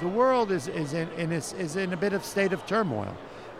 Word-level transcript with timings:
the 0.00 0.08
world 0.08 0.50
is, 0.50 0.68
is, 0.68 0.94
in, 0.94 1.08
in, 1.12 1.32
is, 1.32 1.52
is 1.54 1.76
in 1.76 1.92
a 1.92 1.96
bit 1.96 2.12
of 2.12 2.24
state 2.24 2.52
of 2.52 2.66
turmoil. 2.66 3.16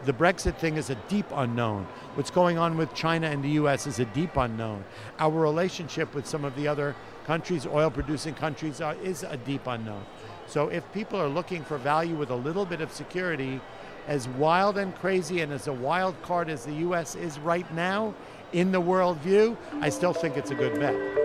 The 0.06 0.12
Brexit 0.15 0.56
thing 0.56 0.77
is 0.77 0.89
a 0.89 0.94
deep 1.09 1.27
unknown. 1.32 1.86
What's 2.15 2.31
going 2.31 2.56
on 2.56 2.78
with 2.78 2.94
China 2.94 3.27
and 3.27 3.44
the 3.44 3.51
US 3.51 3.86
is 3.86 3.98
a 3.98 4.06
deep 4.06 4.37
unknown. 4.37 4.82
Our 5.18 5.38
relationship 5.38 6.14
with 6.14 6.26
some 6.26 6.45
of 6.45 6.56
the 6.56 6.66
other 6.66 6.96
countries, 7.26 7.66
oil 7.66 7.90
producing 7.90 8.34
countries, 8.34 8.80
are, 8.80 8.95
is 9.03 9.22
a 9.22 9.37
deep 9.37 9.66
unknown. 9.66 10.04
So 10.46 10.68
if 10.68 10.90
people 10.92 11.21
are 11.21 11.29
looking 11.29 11.62
for 11.62 11.76
value 11.76 12.16
with 12.16 12.30
a 12.30 12.34
little 12.34 12.64
bit 12.64 12.80
of 12.80 12.91
security, 12.91 13.61
as 14.09 14.27
wild 14.29 14.79
and 14.79 14.95
crazy 14.96 15.43
and 15.43 15.52
as 15.52 15.68
a 15.68 15.72
wild 15.72 16.20
card 16.22 16.48
as 16.48 16.64
the 16.64 16.75
US 16.88 17.14
is 17.14 17.38
right 17.38 17.70
now 17.75 18.14
in 18.52 18.72
the 18.72 18.80
world 18.80 19.18
view, 19.18 19.57
I 19.80 19.91
still 19.91 20.14
think 20.14 20.38
it's 20.38 20.50
a 20.50 20.54
good 20.54 20.80
bet. 20.80 21.20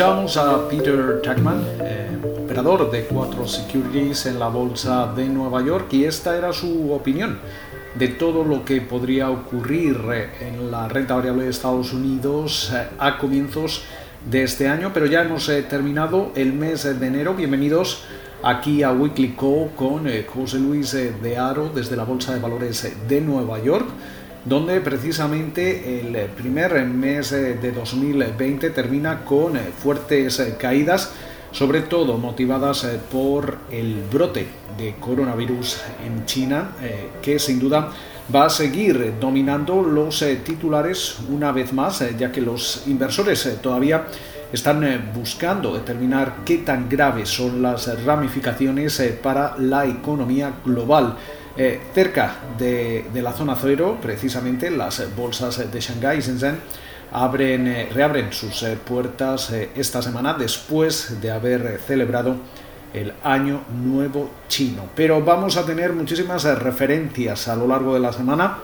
Escuchamos 0.00 0.36
a 0.38 0.66
Peter 0.66 1.20
Tuckman, 1.20 1.62
eh, 1.78 2.18
operador 2.42 2.90
de 2.90 3.04
Cuatro 3.04 3.46
Securities 3.46 4.24
en 4.24 4.38
la 4.38 4.48
Bolsa 4.48 5.12
de 5.14 5.26
Nueva 5.26 5.62
York, 5.62 5.92
y 5.92 6.04
esta 6.04 6.38
era 6.38 6.54
su 6.54 6.90
opinión 6.90 7.38
de 7.96 8.08
todo 8.08 8.42
lo 8.42 8.64
que 8.64 8.80
podría 8.80 9.28
ocurrir 9.28 10.00
eh, 10.10 10.30
en 10.40 10.70
la 10.70 10.88
renta 10.88 11.16
variable 11.16 11.44
de 11.44 11.50
Estados 11.50 11.92
Unidos 11.92 12.72
eh, 12.74 12.88
a 12.98 13.18
comienzos 13.18 13.82
de 14.24 14.42
este 14.42 14.68
año, 14.68 14.90
pero 14.94 15.04
ya 15.04 15.20
hemos 15.20 15.52
terminado 15.68 16.32
el 16.34 16.54
mes 16.54 16.84
de 16.98 17.06
enero. 17.06 17.34
Bienvenidos 17.34 18.04
aquí 18.42 18.82
a 18.82 18.92
Weekly 18.92 19.36
Call 19.38 19.72
con 19.76 20.06
José 20.32 20.60
Luis 20.60 20.92
de 20.92 21.36
Aro 21.36 21.70
desde 21.74 21.94
la 21.94 22.04
Bolsa 22.04 22.32
de 22.32 22.40
Valores 22.40 22.90
de 23.06 23.20
Nueva 23.20 23.62
York 23.62 23.86
donde 24.44 24.80
precisamente 24.80 26.00
el 26.00 26.30
primer 26.30 26.84
mes 26.86 27.30
de 27.30 27.72
2020 27.72 28.70
termina 28.70 29.24
con 29.24 29.58
fuertes 29.78 30.42
caídas, 30.58 31.12
sobre 31.52 31.82
todo 31.82 32.16
motivadas 32.18 32.86
por 33.10 33.58
el 33.70 34.02
brote 34.10 34.46
de 34.78 34.94
coronavirus 35.00 35.80
en 36.06 36.24
China, 36.24 36.72
eh, 36.82 37.10
que 37.20 37.38
sin 37.38 37.58
duda 37.58 37.90
va 38.34 38.46
a 38.46 38.50
seguir 38.50 39.14
dominando 39.20 39.82
los 39.82 40.22
eh, 40.22 40.36
titulares 40.36 41.18
una 41.28 41.50
vez 41.52 41.72
más, 41.72 42.00
eh, 42.02 42.14
ya 42.18 42.30
que 42.30 42.40
los 42.40 42.84
inversores 42.86 43.58
todavía 43.60 44.06
están 44.52 45.10
buscando 45.14 45.74
determinar 45.74 46.38
qué 46.44 46.58
tan 46.58 46.88
graves 46.88 47.28
son 47.28 47.62
las 47.62 48.04
ramificaciones 48.04 49.00
para 49.22 49.56
la 49.58 49.86
economía 49.86 50.52
global. 50.64 51.16
Eh, 51.62 51.78
cerca 51.94 52.36
de, 52.58 53.04
la 53.16 53.34
zona 53.34 53.54
cero, 53.54 53.98
precisamente, 54.00 54.70
las 54.70 55.14
bolsas 55.14 55.70
de 55.70 55.78
Shanghái 55.78 56.16
y 56.16 56.20
Shenzhen 56.22 56.58
abren, 57.12 57.68
eh, 57.68 57.88
reabren 57.92 58.32
sus 58.32 58.62
eh, 58.62 58.78
puertas 58.82 59.52
esta 59.74 60.00
semana 60.00 60.32
después 60.32 61.20
de 61.20 61.30
haber 61.30 61.78
celebrado 61.86 62.36
el 62.94 63.12
Año 63.22 63.64
Nuevo 63.74 64.30
Chino. 64.48 64.84
Pero 64.94 65.22
vamos 65.22 65.58
a 65.58 65.66
tener 65.66 65.92
muchísimas 65.92 66.44
referencias 66.44 67.46
a 67.46 67.56
lo 67.56 67.68
largo 67.68 67.92
de 67.92 68.00
la 68.00 68.14
semana 68.14 68.56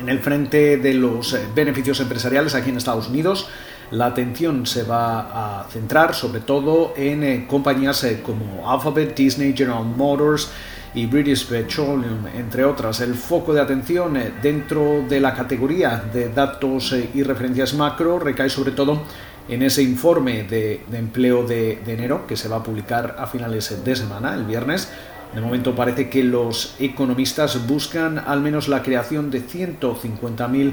en 0.00 0.08
el 0.08 0.20
frente 0.20 0.78
de 0.78 0.94
los 0.94 1.36
beneficios 1.54 2.00
empresariales 2.00 2.54
aquí 2.54 2.70
en 2.70 2.78
Estados 2.78 3.08
Unidos. 3.08 3.50
La 3.90 4.06
atención 4.06 4.64
se 4.64 4.84
va 4.84 5.60
a 5.60 5.64
centrar 5.68 6.14
sobre 6.14 6.40
todo 6.40 6.94
en 6.96 7.44
compañías 7.44 8.06
como 8.22 8.70
Alphabet, 8.70 9.14
Disney, 9.14 9.54
General 9.54 9.84
Motors, 9.84 10.50
y 10.94 11.06
British 11.06 11.46
Petroleum, 11.46 12.26
entre 12.34 12.64
otras. 12.64 13.00
El 13.00 13.14
foco 13.14 13.52
de 13.52 13.60
atención 13.60 14.16
eh, 14.16 14.32
dentro 14.42 15.04
de 15.08 15.20
la 15.20 15.34
categoría 15.34 16.04
de 16.12 16.28
datos 16.28 16.92
eh, 16.92 17.10
y 17.14 17.22
referencias 17.22 17.74
macro 17.74 18.18
recae 18.18 18.48
sobre 18.48 18.72
todo 18.72 19.02
en 19.48 19.62
ese 19.62 19.82
informe 19.82 20.44
de, 20.44 20.80
empleo 20.92 21.44
de, 21.44 21.80
enero 21.86 22.26
que 22.26 22.36
se 22.36 22.48
va 22.48 22.56
a 22.56 22.62
publicar 22.62 23.16
a 23.18 23.26
finales 23.26 23.84
de 23.84 23.96
semana, 23.96 24.34
el 24.34 24.44
viernes. 24.44 24.90
De 25.34 25.40
momento 25.40 25.74
parece 25.74 26.08
que 26.08 26.22
los 26.22 26.76
economistas 26.78 27.66
buscan 27.66 28.18
al 28.18 28.40
menos 28.40 28.68
la 28.68 28.82
creación 28.82 29.32
de 29.32 29.42
150.000 29.42 30.72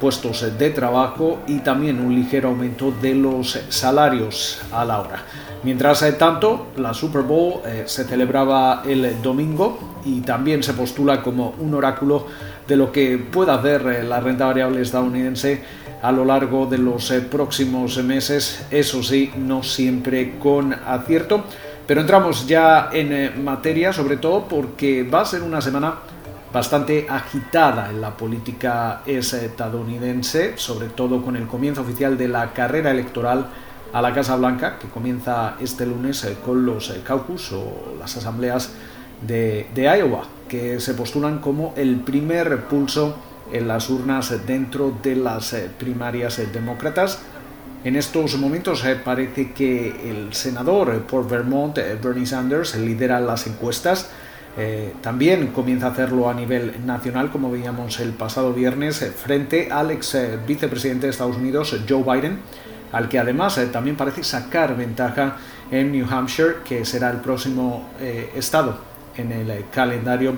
puestos 0.00 0.58
de 0.58 0.70
trabajo 0.70 1.40
y 1.46 1.58
también 1.58 2.00
un 2.00 2.14
ligero 2.14 2.48
aumento 2.48 2.90
de 2.90 3.14
los 3.14 3.60
salarios 3.68 4.60
a 4.72 4.84
la 4.84 5.00
hora. 5.00 5.22
Mientras 5.62 6.02
eh, 6.02 6.12
tanto, 6.12 6.68
la 6.78 6.94
Super 6.94 7.20
Bowl 7.20 7.60
eh, 7.66 7.84
se 7.86 8.04
celebraba 8.04 8.82
el 8.86 9.20
domingo 9.20 9.98
y 10.06 10.22
también 10.22 10.62
se 10.62 10.72
postula 10.72 11.22
como 11.22 11.54
un 11.58 11.74
oráculo 11.74 12.26
de 12.66 12.76
lo 12.76 12.90
que 12.90 13.18
pueda 13.18 13.54
hacer 13.54 13.86
eh, 13.86 14.02
la 14.02 14.20
renta 14.20 14.46
variable 14.46 14.80
estadounidense 14.80 15.62
a 16.02 16.10
lo 16.12 16.24
largo 16.24 16.64
de 16.64 16.78
los 16.78 17.12
próximos 17.30 18.02
meses, 18.02 18.64
eso 18.70 19.02
sí, 19.02 19.30
no 19.36 19.62
siempre 19.62 20.38
con 20.38 20.72
acierto. 20.72 21.44
Pero 21.86 22.00
entramos 22.00 22.46
ya 22.46 22.88
en 22.90 23.44
materia, 23.44 23.92
sobre 23.92 24.16
todo 24.16 24.44
porque 24.48 25.02
va 25.02 25.20
a 25.20 25.24
ser 25.26 25.42
una 25.42 25.60
semana 25.60 25.96
bastante 26.52 27.06
agitada 27.08 27.90
en 27.90 28.00
la 28.00 28.16
política 28.16 29.02
estadounidense, 29.06 30.54
sobre 30.56 30.88
todo 30.88 31.22
con 31.22 31.36
el 31.36 31.46
comienzo 31.46 31.82
oficial 31.82 32.18
de 32.18 32.28
la 32.28 32.52
carrera 32.52 32.90
electoral 32.90 33.46
a 33.92 34.02
la 34.02 34.12
Casa 34.12 34.36
Blanca, 34.36 34.78
que 34.78 34.88
comienza 34.88 35.56
este 35.60 35.86
lunes 35.86 36.24
eh, 36.24 36.36
con 36.44 36.64
los 36.64 36.90
eh, 36.90 37.02
caucus 37.04 37.52
o 37.52 37.94
las 37.98 38.16
asambleas 38.16 38.70
de, 39.26 39.66
Iowa, 39.74 40.24
que 40.48 40.80
se 40.80 40.94
postulan 40.94 41.38
como 41.38 41.74
el 41.76 42.00
primer 42.00 42.64
pulso 42.64 43.16
en 43.52 43.68
las 43.68 43.90
urnas 43.90 44.46
dentro 44.46 44.92
de 45.02 45.16
las 45.16 45.52
eh, 45.52 45.70
primarias 45.76 46.40
demócratas. 46.52 47.20
En 47.82 47.96
estos 47.96 48.36
momentos 48.36 48.84
parece 49.04 49.52
que 49.52 50.10
el 50.10 50.34
senador 50.34 51.02
por 51.04 51.26
Vermont, 51.26 51.78
Bernie 52.02 52.26
Sanders, 52.26 52.76
lidera 52.76 53.20
las 53.20 53.46
encuestas. 53.46 54.10
También 55.00 55.48
comienza 55.48 55.86
a 55.86 55.90
hacerlo 55.90 56.28
a 56.28 56.34
nivel 56.34 56.84
nacional, 56.84 57.30
como 57.30 57.50
veíamos 57.50 57.98
el 58.00 58.12
pasado 58.12 58.52
viernes, 58.52 58.98
frente 59.16 59.70
al 59.70 59.90
ex 59.90 60.16
vicepresidente 60.46 61.06
de 61.06 61.12
Estados 61.12 61.36
Unidos, 61.36 61.74
Joe 61.88 62.02
Biden, 62.02 62.40
al 62.92 63.08
que 63.08 63.18
además 63.18 63.58
eh, 63.58 63.66
también 63.66 63.96
parece 63.96 64.24
sacar 64.24 64.76
ventaja 64.76 65.36
en 65.70 65.92
New 65.92 66.06
Hampshire, 66.10 66.56
que 66.64 66.84
será 66.84 67.10
el 67.10 67.18
próximo 67.18 67.90
eh, 68.00 68.30
estado 68.34 68.78
en 69.16 69.32
el 69.32 69.50
eh, 69.50 69.64
calendario 69.72 70.34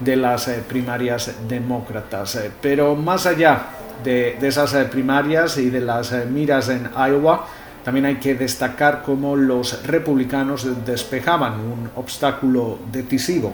de 0.00 0.16
las 0.16 0.48
primarias 0.68 1.32
demócratas. 1.48 2.38
pero 2.60 2.96
más 2.96 3.26
allá 3.26 3.66
de, 4.02 4.36
esas 4.42 4.74
primarias 4.86 5.56
y 5.56 5.70
de 5.70 5.80
las 5.80 6.12
miras 6.26 6.68
en 6.68 6.90
Iowa, 6.96 7.46
también 7.84 8.06
hay 8.06 8.16
que 8.16 8.34
destacar 8.34 9.02
cómo 9.04 9.36
los 9.36 9.86
republicanos 9.86 10.66
despejaban 10.86 11.60
un 11.60 11.90
obstáculo 11.94 12.78
decisivo 12.90 13.52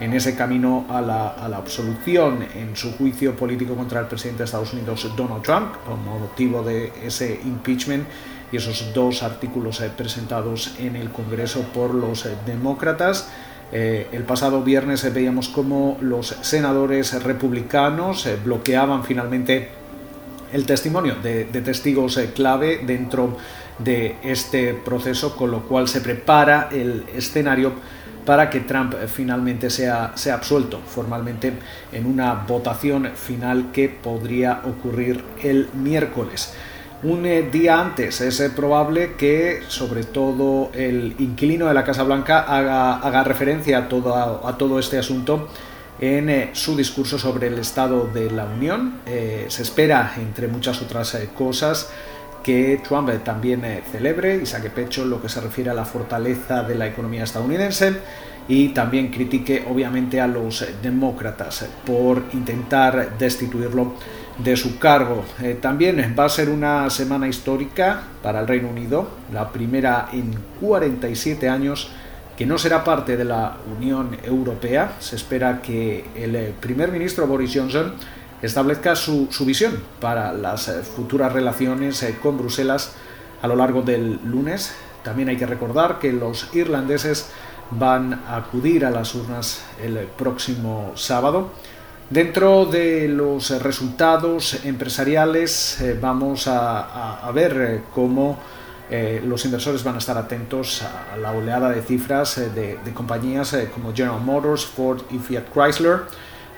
en 0.00 0.14
ese 0.14 0.34
camino 0.34 0.86
a 0.88 1.00
la, 1.00 1.28
a 1.28 1.48
la, 1.48 1.58
absolución 1.58 2.44
en 2.54 2.74
su 2.74 2.96
juicio 2.96 3.36
político 3.36 3.74
contra 3.76 4.00
el 4.00 4.06
presidente 4.06 4.38
de 4.38 4.44
Estados 4.46 4.72
Unidos, 4.72 5.06
Donald 5.14 5.42
Trump, 5.42 5.74
con 5.86 6.02
motivo 6.04 6.62
de 6.62 6.90
ese 7.04 7.38
impeachment 7.44 8.06
y 8.50 8.56
esos 8.56 8.92
dos 8.94 9.22
artículos 9.22 9.80
eh, 9.80 9.90
presentados 9.94 10.74
en 10.78 10.96
el 10.96 11.10
Congreso 11.10 11.62
por 11.74 11.94
los 11.94 12.26
eh, 12.26 12.34
demócratas. 12.46 13.30
Eh, 13.72 14.08
el 14.12 14.24
pasado 14.24 14.62
viernes 14.62 15.12
veíamos 15.14 15.48
cómo 15.48 15.96
los 16.00 16.34
senadores 16.40 17.22
republicanos 17.22 18.28
bloqueaban 18.44 19.04
finalmente 19.04 19.68
el 20.52 20.66
testimonio 20.66 21.14
de, 21.22 21.44
de 21.44 21.60
testigos 21.60 22.18
clave 22.34 22.80
dentro 22.84 23.26
de 23.28 23.59
este 23.84 24.74
proceso, 24.74 25.36
con 25.36 25.50
lo 25.50 25.62
cual 25.62 25.88
se 25.88 26.00
prepara 26.00 26.68
el 26.72 27.04
escenario 27.14 27.72
para 28.24 28.50
que 28.50 28.60
Trump 28.60 28.94
eh, 28.94 29.06
finalmente 29.08 29.70
sea, 29.70 30.12
sea 30.14 30.34
absuelto 30.34 30.80
formalmente 30.86 31.52
en 31.92 32.06
una 32.06 32.34
votación 32.34 33.10
final 33.14 33.70
que 33.72 33.88
podría 33.88 34.62
ocurrir 34.64 35.24
el 35.42 35.68
miércoles. 35.74 36.54
Un 37.02 37.24
eh, 37.24 37.48
día 37.50 37.80
antes 37.80 38.20
es 38.20 38.40
eh, 38.40 38.50
probable 38.50 39.14
que 39.16 39.62
sobre 39.68 40.04
todo 40.04 40.70
el 40.74 41.14
inquilino 41.18 41.66
de 41.66 41.74
la 41.74 41.84
Casa 41.84 42.02
Blanca 42.02 42.40
haga, 42.40 43.24
referencia 43.24 43.78
a 43.78 43.88
todo, 43.88 44.46
a 44.46 44.58
todo 44.58 44.78
este 44.78 44.98
asunto 44.98 45.48
en 45.98 46.50
su 46.54 46.76
discurso 46.76 47.18
sobre 47.18 47.48
el 47.48 47.58
Estado 47.58 48.08
de 48.14 48.30
la 48.30 48.46
Unión. 48.46 49.00
se 49.04 49.62
espera, 49.62 50.14
entre 50.16 50.48
muchas 50.48 50.80
otras 50.80 51.14
cosas, 51.36 51.90
que 52.50 52.80
Trump 52.82 53.08
también 53.22 53.64
eh, 53.64 53.80
celebre 53.92 54.40
y 54.42 54.44
saque 54.44 54.70
pecho 54.70 55.04
lo 55.04 55.22
que 55.22 55.28
se 55.28 55.40
refiere 55.40 55.70
a 55.70 55.74
la 55.74 55.84
fortaleza 55.84 56.64
de 56.64 56.74
la 56.74 56.88
economía 56.88 57.22
estadounidense 57.22 57.92
y 58.48 58.70
también 58.70 59.12
critique 59.12 59.64
obviamente 59.70 60.20
a 60.20 60.26
los 60.26 60.66
demócratas 60.82 61.68
por 61.86 62.24
intentar 62.32 63.16
destituirlo 63.16 63.94
de 64.36 64.56
su 64.56 64.80
cargo. 64.80 65.24
Eh, 65.40 65.58
también 65.62 66.16
va 66.18 66.24
a 66.24 66.28
ser 66.28 66.48
una 66.48 66.90
semana 66.90 67.28
histórica 67.28 68.02
para 68.20 68.40
el 68.40 68.48
Reino 68.48 68.68
Unido, 68.68 69.08
la 69.32 69.52
primera 69.52 70.08
en 70.12 70.34
47 70.60 71.48
años 71.48 71.92
que 72.36 72.46
no 72.46 72.58
será 72.58 72.82
parte 72.82 73.16
de 73.16 73.26
la 73.26 73.58
Unión 73.78 74.16
Europea. 74.24 74.96
Se 74.98 75.14
espera 75.14 75.62
que 75.62 76.04
el 76.16 76.52
primer 76.58 76.90
ministro 76.90 77.28
Boris 77.28 77.52
Johnson 77.54 77.94
establezca 78.42 78.96
su, 78.96 79.28
visión 79.40 79.82
para 80.00 80.32
las 80.32 80.68
eh, 80.68 80.82
futuras 80.82 81.32
relaciones 81.32 82.02
eh, 82.02 82.18
con 82.22 82.38
Bruselas 82.38 82.92
a 83.42 83.46
lo 83.46 83.56
largo 83.56 83.82
del 83.82 84.20
lunes. 84.24 84.74
También 85.02 85.28
hay 85.28 85.36
que 85.36 85.46
recordar 85.46 85.98
que 85.98 86.12
los 86.12 86.54
irlandeses 86.54 87.26
van 87.70 88.14
a 88.26 88.36
acudir 88.36 88.84
a 88.84 88.90
las 88.90 89.14
urnas 89.14 89.62
el 89.82 89.96
próximo 90.16 90.92
sábado. 90.94 91.50
Dentro 92.10 92.66
de 92.66 93.06
los 93.08 93.50
resultados 93.62 94.64
empresariales 94.64 95.78
vamos 96.02 96.48
a, 96.48 97.30
ver 97.32 97.82
cómo 97.94 98.36
los 99.24 99.44
inversores 99.44 99.84
van 99.84 99.94
a 99.94 99.98
estar 99.98 100.18
atentos 100.18 100.82
a 100.82 101.16
la 101.16 101.30
oleada 101.30 101.70
de 101.70 101.82
cifras 101.82 102.34
de, 102.34 102.78
de, 102.84 102.92
compañías 102.92 103.56
como 103.72 103.94
General 103.94 104.20
Motors, 104.20 104.66
Ford 104.66 105.02
y 105.12 105.18
Fiat 105.18 105.44
Chrysler. 105.54 106.00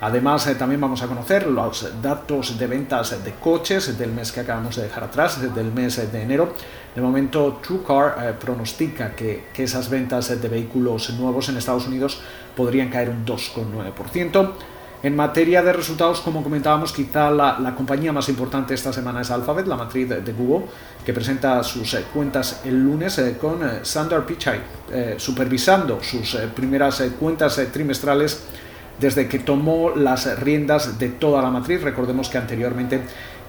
Además, 0.03 0.49
eh, 0.49 0.57
también 0.57 0.81
vamos 0.81 1.01
a 1.03 1.07
conocer 1.07 1.47
los 1.47 2.03
datos 2.03 2.59
de 2.59 2.67
ventas 2.67 3.25
de 3.25 3.35
coches 3.35 3.97
del 3.97 4.11
mes 4.11 4.33
que 4.33 4.41
acabamos 4.41 4.75
de 4.75 4.83
dejar 4.83 5.05
atrás, 5.05 5.41
del 5.55 5.73
mes 5.73 6.11
de 6.11 6.23
enero. 6.23 6.55
De 6.93 7.01
momento, 7.01 7.61
TrueCar 7.63 8.17
eh, 8.19 8.33
pronostica 8.33 9.15
que, 9.15 9.45
esas 9.57 9.89
ventas 9.89 10.43
de 10.43 10.49
vehículos 10.49 11.11
nuevos 11.11 11.49
en 11.49 11.57
Estados 11.57 11.87
Unidos 11.87 12.21
podrían 12.57 12.89
caer 12.89 13.11
un 13.11 13.25
2,9%. 13.25 14.51
En 15.05 15.15
materia 15.15 15.63
de 15.63 15.73
resultados, 15.73 16.21
como 16.21 16.43
comentábamos, 16.43 16.93
quizá 16.93 17.31
la, 17.31 17.73
compañía 17.77 18.13
más 18.13 18.29
importante 18.29 18.75
esta 18.75 18.93
semana 18.93 19.21
es 19.21 19.31
Alphabet, 19.31 19.69
la 19.69 19.77
matriz 19.77 20.09
de, 20.09 20.33
Google, 20.33 20.67
que 21.05 21.13
presenta 21.13 21.63
sus 21.63 21.95
eh, 21.95 22.05
cuentas 22.13 22.63
el 22.65 22.83
lunes 22.83 23.21
con 23.41 23.61
Sundar 23.85 24.27
Pichai 24.27 24.61
supervisando 25.17 26.03
sus 26.03 26.37
primeras 26.55 27.03
cuentas 27.19 27.61
trimestrales 27.73 28.43
desde 29.03 29.29
que 29.29 29.41
tomó 29.41 29.91
las 29.91 30.39
riendas 30.39 30.99
de 30.99 31.09
toda 31.09 31.43
la 31.43 31.51
matriz. 31.51 31.83
Recordemos 31.83 32.29
que 32.31 32.39
anteriormente 32.39 33.03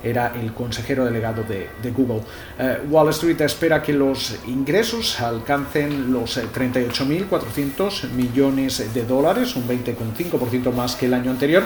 era 0.04 0.34
el 0.36 0.52
consejero 0.54 1.06
delegado 1.06 1.44
de, 1.44 1.70
Google. 1.92 2.22
Eh, 2.60 2.80
Wall 2.90 3.10
Street 3.10 3.40
espera 3.42 3.82
que 3.82 3.94
los 3.94 4.36
ingresos 4.48 5.22
alcancen 5.22 6.12
los 6.12 6.38
38.400 6.38 8.10
millones 8.10 8.94
de 8.94 9.06
dólares, 9.06 9.56
un 9.56 9.68
20,5% 9.68 10.74
más 10.74 10.96
que 10.96 11.06
el 11.06 11.14
año 11.14 11.32
anterior 11.32 11.64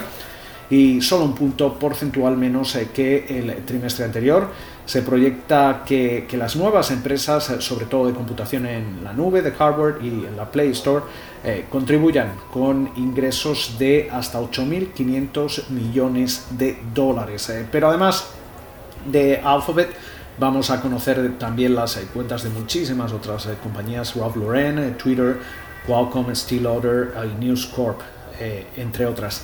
y 0.70 1.02
solo 1.02 1.24
un 1.24 1.34
punto 1.34 1.80
porcentual 1.80 2.36
menos 2.36 2.76
eh, 2.76 2.90
que 2.94 3.26
el 3.30 3.64
trimestre 3.66 4.06
anterior. 4.06 4.50
Se 4.88 5.04
proyecta 5.04 5.84
que, 5.86 6.26
las 6.32 6.56
nuevas 6.56 6.90
empresas, 6.90 7.52
eh, 7.52 7.62
sobre 7.62 7.86
todo 7.86 8.08
de 8.08 8.14
computación 8.14 8.66
en 8.66 9.04
la 9.04 9.14
nube, 9.14 9.44
de 9.44 9.52
hardware 9.52 9.98
y 10.02 10.08
en 10.08 10.36
la 10.36 10.50
Play 10.50 10.72
Store, 10.72 11.06
eh, 11.44 11.66
contribuyan 11.70 12.32
con 12.52 12.90
ingresos 12.96 13.76
de 13.78 14.10
hasta 14.12 14.40
8.500 14.40 15.70
millones 15.70 16.48
de 16.50 16.80
dólares. 16.96 17.52
pero 17.72 17.90
además 17.90 18.30
de 19.06 19.40
Alphabet, 19.44 19.90
vamos 20.40 20.72
a 20.72 20.82
conocer 20.82 21.38
también 21.38 21.76
las 21.76 21.98
cuentas 22.12 22.44
de 22.44 22.50
muchísimas 22.50 23.14
otras 23.14 23.48
compañías, 23.62 24.16
Ralph 24.16 24.38
Lauren, 24.38 24.98
Twitter, 24.98 25.38
Qualcomm, 25.86 26.34
Stillwater 26.34 27.14
y 27.24 27.46
News 27.46 27.68
Corp, 27.68 28.00
entre 28.76 29.06
otras. 29.06 29.44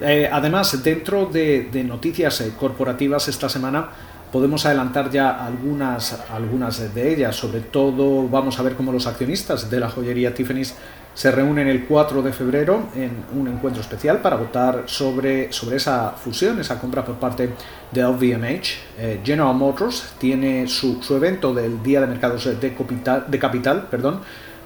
Eh, 0.00 0.28
además, 0.30 0.82
dentro 0.82 1.26
de, 1.26 1.68
noticias 1.86 2.40
eh, 2.40 2.52
corporativas 2.58 3.28
esta 3.28 3.48
semana 3.48 3.90
podemos 4.32 4.66
adelantar 4.66 5.10
ya 5.10 5.44
algunas, 5.44 6.20
algunas 6.30 6.94
de 6.94 7.12
ellas. 7.12 7.36
Sobre 7.36 7.60
todo 7.60 8.28
vamos 8.28 8.58
a 8.58 8.62
ver 8.62 8.74
cómo 8.74 8.92
los 8.92 9.06
accionistas 9.06 9.70
de 9.70 9.80
la 9.80 9.90
joyería 9.90 10.34
Tiffany's 10.34 10.74
se 11.14 11.30
reúnen 11.30 11.66
el 11.68 11.86
4 11.86 12.22
de 12.22 12.32
febrero 12.32 12.84
en 12.94 13.10
un 13.38 13.48
encuentro 13.48 13.82
especial 13.82 14.18
para 14.18 14.36
votar 14.36 14.84
sobre, 14.86 15.52
sobre 15.52 15.76
esa 15.76 16.12
fusión, 16.12 16.60
esa 16.60 16.80
compra 16.80 17.04
por 17.04 17.16
parte 17.16 17.50
de 17.90 18.02
LVMH. 18.02 18.68
Eh, 18.98 19.20
General 19.24 19.54
Motors 19.54 20.14
tiene 20.18 20.68
su, 20.68 21.00
evento 21.10 21.52
del 21.52 21.82
Día 21.82 22.00
de 22.00 22.06
Mercados 22.06 22.48
de 22.60 22.74
Capital, 22.74 23.24
de 23.26 23.38
capital 23.38 23.88
perdón, 23.90 24.20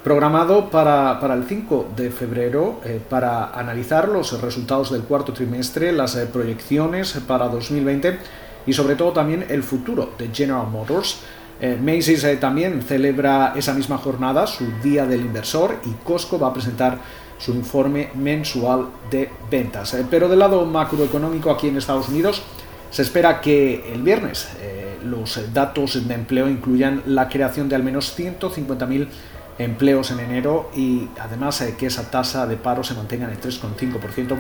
programado 0.05 0.69
para, 0.69 1.19
el 1.35 1.45
5 1.45 1.93
de 1.97 2.11
febrero 2.11 2.81
eh, 2.85 3.01
para 3.09 3.47
analizar 3.47 4.09
los 4.09 4.39
resultados 4.43 4.93
del 4.93 5.03
cuarto 5.03 5.33
trimestre, 5.33 5.93
las 5.93 6.15
eh, 6.15 6.27
proyecciones 6.31 7.15
para 7.27 7.49
2020 7.49 8.19
y 8.67 8.73
sobre 8.73 8.97
todo 8.97 9.13
también 9.13 9.47
el 9.49 9.63
futuro 9.63 10.13
de 10.19 10.29
General 10.33 10.67
Motors. 10.67 11.21
Eh, 11.61 11.79
Macy's 11.81 12.27
también 12.41 12.83
celebra 12.83 13.53
esa 13.57 13.75
misma 13.75 13.99
jornada 13.99 14.47
su 14.47 14.67
Día 14.83 15.07
del 15.07 15.21
Inversor 15.21 15.81
y 15.85 15.91
Costco 16.05 16.39
va 16.39 16.49
a 16.49 16.53
presentar 16.53 16.99
su 17.39 17.53
informe 17.53 18.11
mensual 18.15 18.89
de 19.11 19.31
ventas. 19.51 19.97
pero 20.11 20.29
del 20.29 20.39
lado 20.39 20.65
macroeconómico 20.67 21.51
aquí 21.51 21.69
en 21.69 21.77
Estados 21.77 22.09
Unidos 22.09 22.43
se 22.91 23.03
espera 23.03 23.41
que 23.41 23.93
el 23.93 24.03
viernes 24.03 24.49
los 25.05 25.53
datos 25.53 26.07
de 26.07 26.15
empleo 26.15 26.49
incluyan 26.49 27.03
la 27.07 27.29
creación 27.29 27.69
de 27.69 27.77
al 27.77 27.83
menos 27.83 28.19
150.000 28.19 29.09
empleos 29.59 30.11
en 30.11 30.21
enero 30.21 30.71
y 30.75 31.09
además 31.21 31.61
eh, 31.61 31.77
que 31.79 31.87
esa 31.87 32.11
tasa 32.11 32.47
de 32.47 32.57
paro 32.57 32.83
se 32.83 32.95
mantenga 32.95 33.27
en 33.27 33.33
el 33.33 33.41
3,5% 33.41 34.37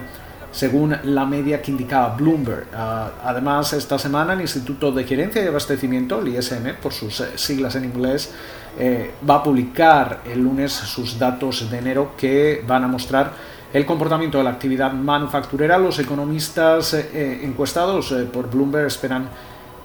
según 0.54 0.96
la 1.02 1.26
media 1.26 1.60
que 1.60 1.70
indicaba 1.70 2.14
Bloomberg. 2.14 2.68
Ah, 2.72 3.10
además, 3.24 3.72
esta 3.72 3.98
semana 3.98 4.34
el 4.34 4.40
Instituto 4.40 4.92
de 4.92 5.04
Gerencia 5.04 5.42
y 5.42 5.48
Abastecimiento, 5.48 6.20
el 6.20 6.28
ISM, 6.28 6.76
por 6.80 6.92
sus 6.92 7.20
eh, 7.20 7.32
siglas 7.34 7.74
en 7.74 7.84
inglés, 7.84 8.32
eh, 8.78 9.12
va 9.28 9.36
a 9.36 9.42
publicar 9.42 10.20
el 10.24 10.40
lunes 10.40 10.72
sus 10.72 11.18
datos 11.18 11.70
de 11.70 11.78
enero 11.78 12.12
que 12.16 12.64
van 12.66 12.84
a 12.84 12.88
mostrar 12.88 13.32
el 13.72 13.84
comportamiento 13.84 14.38
de 14.38 14.44
la 14.44 14.50
actividad 14.50 14.92
manufacturera. 14.92 15.76
Los 15.78 15.98
economistas 15.98 16.94
encuestados 16.94 18.14
por 18.32 18.48
Bloomberg 18.48 18.86
esperan 18.86 19.28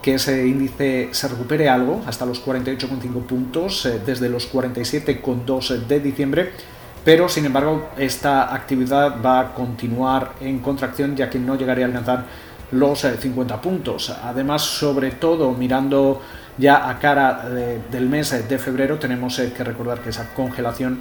que 0.01 0.15
ese 0.15 0.47
índice 0.47 1.09
se 1.11 1.27
recupere 1.27 1.67
algo 1.67 2.01
hasta 2.05 2.25
los 2.25 2.43
48,5 2.45 3.21
puntos 3.23 3.85
eh, 3.85 3.99
desde 4.05 4.29
los 4.29 4.51
47,2 4.51 5.85
de 5.87 5.99
diciembre, 5.99 6.51
pero 7.03 7.29
sin 7.29 7.45
embargo 7.45 7.89
esta 7.97 8.53
actividad 8.53 9.15
va 9.23 9.39
a 9.39 9.53
continuar 9.53 10.33
en 10.41 10.59
contracción 10.59 11.15
ya 11.15 11.29
que 11.29 11.39
no 11.39 11.55
llegaría 11.55 11.85
a 11.85 11.87
alcanzar 11.87 12.25
los 12.71 12.99
50 12.99 13.53
eh, 13.53 13.57
puntos. 13.61 14.09
Además, 14.23 14.61
sobre 14.61 15.11
todo 15.11 15.51
mirando 15.51 16.21
ya 16.57 16.89
a 16.89 16.99
cara 16.99 17.49
del 17.49 18.09
mes 18.09 18.47
de 18.47 18.59
febrero, 18.59 18.99
tenemos 18.99 19.39
eh, 19.39 19.53
que 19.55 19.63
recordar 19.63 20.01
que 20.01 20.09
esa 20.09 20.33
congelación 20.33 20.99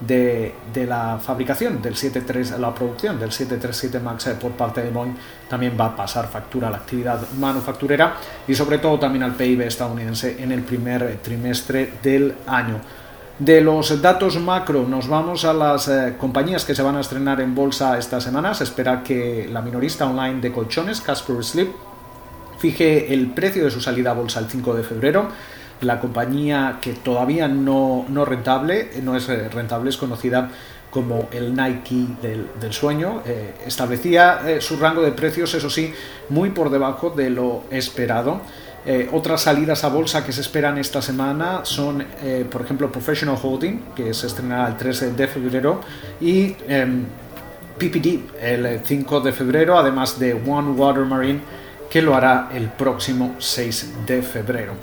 de, 0.00 0.54
la 0.86 1.18
fabricación 1.20 1.82
del 1.82 1.96
73, 1.96 2.58
la 2.58 2.72
producción 2.72 3.18
del 3.18 3.32
737 3.32 3.98
MAX 3.98 4.26
eh, 4.28 4.36
por 4.40 4.52
parte 4.52 4.82
de 4.82 4.90
Boeing 4.90 5.14
también 5.48 5.76
va 5.78 5.86
a 5.86 5.96
pasar 5.96 6.28
factura 6.28 6.68
a 6.68 6.70
la 6.70 6.76
actividad 6.76 7.20
manufacturera 7.38 8.14
y 8.46 8.54
sobre 8.54 8.78
todo 8.78 8.98
también 8.98 9.24
al 9.24 9.34
PIB 9.34 9.62
estadounidense 9.62 10.40
en 10.40 10.52
el 10.52 10.62
primer 10.62 11.18
trimestre 11.18 11.94
del 12.02 12.34
año. 12.46 12.80
De 13.38 13.60
los 13.60 14.02
datos 14.02 14.38
macro 14.40 14.86
nos 14.88 15.06
vamos 15.06 15.44
a 15.44 15.52
las 15.52 15.86
eh, 15.88 16.16
compañías 16.18 16.64
que 16.64 16.74
se 16.74 16.82
van 16.82 16.96
a 16.96 17.00
estrenar 17.00 17.40
en 17.40 17.54
bolsa 17.54 17.96
esta 17.96 18.20
semana. 18.20 18.54
Se 18.54 18.64
espera 18.64 19.02
que 19.02 19.48
la 19.50 19.62
minorista 19.62 20.06
online 20.06 20.40
de 20.40 20.52
colchones, 20.52 21.00
Casper 21.00 21.44
Sleep, 21.44 21.70
fije 22.58 23.14
el 23.14 23.30
precio 23.30 23.64
de 23.64 23.70
su 23.70 23.80
salida 23.80 24.10
a 24.10 24.14
bolsa 24.14 24.40
el 24.40 24.46
5 24.46 24.74
de 24.74 24.82
febrero 24.82 25.28
la 25.80 26.00
compañía 26.00 26.78
que 26.80 26.92
todavía 26.92 27.48
no, 27.48 28.04
no 28.08 28.24
rentable, 28.24 28.90
no 29.02 29.16
es 29.16 29.28
eh, 29.28 29.48
rentable, 29.48 29.90
es 29.90 29.96
conocida 29.96 30.50
como 30.90 31.28
el 31.32 31.54
Nike 31.54 32.06
del, 32.22 32.72
sueño, 32.72 33.22
eh, 33.26 33.54
establecía 33.66 34.40
eh, 34.46 34.60
su 34.60 34.78
rango 34.78 35.02
de 35.02 35.12
precios, 35.12 35.52
eso 35.54 35.68
sí, 35.68 35.92
muy 36.30 36.50
por 36.50 36.70
debajo 36.70 37.10
de 37.10 37.30
lo 37.30 37.64
esperado. 37.70 38.40
Otras 39.12 39.42
salidas 39.42 39.84
a 39.84 39.88
bolsa 39.88 40.24
que 40.24 40.32
se 40.32 40.40
esperan 40.40 40.78
esta 40.78 41.02
semana 41.02 41.60
son, 41.64 42.04
por 42.50 42.62
ejemplo, 42.62 42.90
Professional 42.90 43.36
Holding, 43.42 43.80
que 43.94 44.14
se 44.14 44.26
estrenará 44.26 44.68
el 44.68 44.76
3 44.76 45.16
de 45.16 45.28
febrero, 45.28 45.80
y 46.20 46.56
em, 46.66 47.04
PPD 47.78 48.20
el 48.40 48.80
5 48.84 49.20
de 49.20 49.32
febrero, 49.32 49.78
además 49.78 50.18
de 50.18 50.32
One 50.32 50.70
Water 50.70 51.04
Marine, 51.04 51.40
que 51.90 52.02
lo 52.02 52.14
hará 52.14 52.48
el 52.52 52.68
próximo 52.68 53.36
6 53.38 54.06
de 54.06 54.22
febrero. 54.22 54.74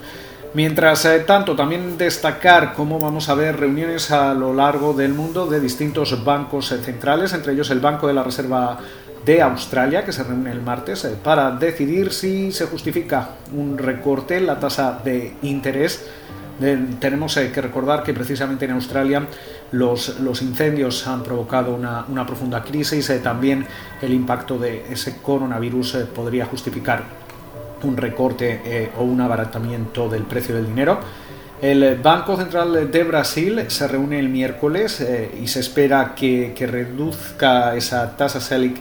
Mientras 0.54 1.04
eh, 1.04 1.20
tanto, 1.20 1.54
también 1.54 1.98
destacar 1.98 2.74
cómo 2.74 2.98
vamos 2.98 3.28
a 3.28 3.36
ver 3.36 3.60
reuniones 3.60 4.10
a 4.12 4.34
lo 4.34 4.54
largo 4.54 4.94
del 4.94 5.14
mundo 5.14 5.48
de 5.48 5.60
distintos 5.60 6.24
bancos 6.24 6.72
eh, 6.72 6.78
centrales, 6.78 7.34
entre 7.34 7.52
ellos 7.52 7.70
el 7.72 7.82
Banco 7.82 8.08
de 8.08 8.14
la 8.14 8.24
Reserva 8.24 8.80
de 9.25 9.41
Australia, 9.41 10.05
que 10.05 10.12
se 10.12 10.24
reúne 10.24 10.51
el 10.51 10.62
martes, 10.62 11.03
eh, 11.05 11.15
para 11.22 11.51
decidir 11.51 12.13
si 12.13 12.51
se 12.51 12.65
justifica 12.67 13.29
un 13.53 13.77
recorte 13.77 14.38
en 14.38 14.46
la 14.46 14.60
tasa 14.60 15.00
de 15.03 15.34
interés. 15.41 16.05
tenemos 17.01 17.36
que 17.36 17.62
recordar 17.62 18.01
que 18.01 18.13
precisamente 18.13 18.63
en 18.63 18.72
Australia 18.72 19.27
los, 19.74 20.22
los 20.22 20.41
incendios 20.41 21.05
han 21.05 21.22
provocado 21.22 21.75
una, 21.75 22.05
una 22.08 22.25
profunda 22.25 22.63
crisis, 22.63 23.12
también 23.22 23.65
el 24.01 24.13
impacto 24.13 24.58
de 24.58 24.86
ese 24.89 25.17
coronavirus 25.22 25.98
podría 26.15 26.46
justificar 26.46 27.25
un 27.84 27.98
recorte 27.98 28.62
eh, 28.65 28.91
o 28.98 29.03
un 29.03 29.22
abaratamiento 29.22 30.10
del 30.10 30.24
precio 30.24 30.55
del 30.55 30.67
dinero. 30.67 31.00
El 31.62 31.98
Banco 32.01 32.36
Central 32.36 32.91
de 32.91 33.03
Brasil 33.03 33.63
se 33.70 33.88
reúne 33.88 34.20
el 34.20 34.29
miércoles 34.29 35.00
eh, 35.01 35.32
y 35.41 35.48
se 35.48 35.62
espera 35.62 36.13
que, 36.13 36.53
reduzca 36.60 37.75
esa 37.75 38.17
tasa 38.17 38.41
Selic 38.41 38.77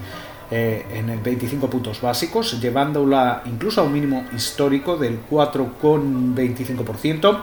en 0.54 1.22
25 1.22 1.68
puntos 1.68 2.00
básicos, 2.00 2.58
llevándola 2.60 3.42
incluso 3.46 3.80
a 3.80 3.84
un 3.84 3.92
mínimo 3.92 4.24
histórico 4.34 4.96
del 4.96 5.18
4,25%. 5.28 7.38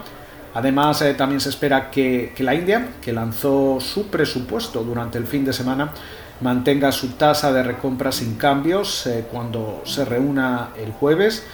Además, 0.53 1.03
también 1.17 1.41
se 1.41 1.49
espera 1.49 1.91
que, 1.91 2.33
que 2.35 2.43
la 2.43 2.55
India, 2.55 2.89
que 3.01 3.11
lanzó 3.11 3.79
su 3.79 4.07
presupuesto 4.07 4.83
durante 4.83 5.17
el 5.17 5.25
fin 5.25 5.43
de 5.45 5.53
semana, 5.53 5.91
mantenga 6.41 6.91
su 6.91 7.09
tasa 7.09 7.53
de 7.53 7.63
recompra 7.63 8.11
sin 8.11 8.35
cambios 8.35 9.07
eh, 9.07 9.25
cuando 9.31 9.81
se 9.85 10.05
reúna 10.05 10.69
el 10.77 10.91
jueves. 10.91 11.45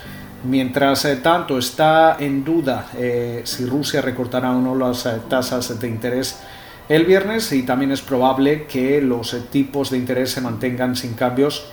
Mientras 0.43 1.05
eh, 1.05 1.17
tanto 1.17 1.57
está 1.57 2.17
en 2.19 2.43
duda 2.43 2.87
eh, 2.95 3.41
si 3.43 3.65
Rusia 3.65 4.01
recortará 4.01 4.51
o 4.51 4.61
no 4.61 4.75
las 4.75 5.07
tasas 5.29 5.79
de 5.79 5.87
interés 5.87 6.39
el 6.89 7.05
viernes 7.05 7.51
y 7.51 7.63
también 7.63 7.91
es 7.91 8.01
probable 8.01 8.65
que 8.65 9.01
los 9.01 9.35
tipos 9.49 9.91
de 9.91 9.97
interés 9.97 10.31
se 10.31 10.41
mantengan 10.41 10.95
sin 10.95 11.13
cambios 11.13 11.65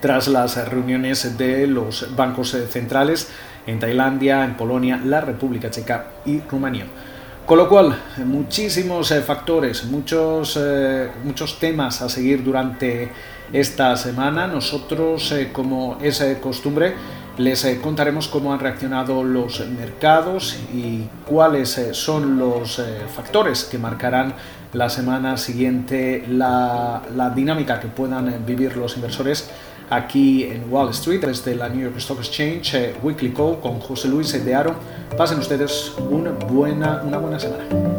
tras 0.00 0.28
las 0.28 0.68
reuniones 0.68 1.38
de 1.38 1.66
los 1.66 2.14
bancos 2.14 2.56
centrales 2.68 3.30
en 3.66 3.78
Tailandia, 3.78 4.44
en 4.44 4.56
Polonia, 4.56 5.00
la 5.02 5.20
República 5.20 5.70
Checa 5.70 6.06
y 6.26 6.40
Rumanía. 6.40 6.86
Con 7.46 7.58
lo 7.58 7.68
cual, 7.68 7.94
muchísimos 8.24 9.10
eh, 9.10 9.20
factores, 9.20 9.84
muchos, 9.84 10.58
eh, 10.60 11.10
muchos 11.24 11.58
temas 11.58 12.00
a 12.00 12.08
seguir 12.08 12.42
durante 12.42 13.10
esta 13.52 13.96
semana. 13.96 14.46
Nosotros, 14.46 15.30
eh, 15.32 15.50
como 15.52 15.98
es 16.00 16.24
costumbre, 16.40 16.94
les 17.38 17.64
contaremos 17.82 18.28
cómo 18.28 18.52
han 18.52 18.60
reaccionado 18.60 19.24
los 19.24 19.66
mercados 19.68 20.58
y 20.72 21.08
cuáles 21.26 21.80
son 21.92 22.38
los 22.38 22.80
factores 23.14 23.64
que 23.64 23.78
marcarán 23.78 24.34
la 24.72 24.88
semana 24.88 25.36
siguiente 25.36 26.24
la, 26.28 27.02
la 27.14 27.30
dinámica 27.30 27.80
que 27.80 27.88
puedan 27.88 28.44
vivir 28.44 28.76
los 28.76 28.96
inversores 28.96 29.50
aquí 29.90 30.44
en 30.44 30.72
Wall 30.72 30.90
Street, 30.90 31.20
desde 31.20 31.54
la 31.54 31.68
New 31.68 31.82
York 31.82 31.96
Stock 31.98 32.18
Exchange, 32.18 32.94
Weekly 33.02 33.32
Call 33.32 33.60
con 33.60 33.80
José 33.80 34.08
Luis 34.08 34.32
de 34.32 34.54
Aro. 34.54 34.74
Pasen 35.16 35.38
ustedes 35.38 35.92
una 36.10 36.30
buena, 36.30 37.02
una 37.04 37.18
buena 37.18 37.38
semana. 37.38 37.93